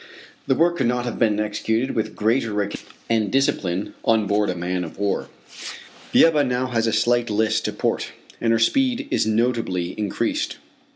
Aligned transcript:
The 0.47 0.55
work 0.55 0.77
could 0.77 0.87
not 0.87 1.05
have 1.05 1.19
been 1.19 1.39
executed 1.39 1.91
with 1.91 2.15
greater 2.15 2.51
regularity 2.53 2.79
and 3.07 3.31
discipline 3.31 3.93
on 4.03 4.25
board 4.25 4.49
a 4.49 4.55
man 4.55 4.83
of 4.83 4.97
war. 4.97 5.29
The 6.11 6.25
Ebba 6.25 6.43
now 6.43 6.65
has 6.65 6.87
a 6.87 6.91
slight 6.91 7.29
list 7.29 7.65
to 7.65 7.71
port, 7.71 8.11
and 8.41 8.51
her 8.51 8.57
speed 8.57 9.07
is 9.11 9.27
notably 9.27 9.91
increased. 9.99 10.57